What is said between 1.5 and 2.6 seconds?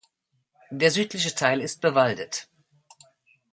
ist bewaldet.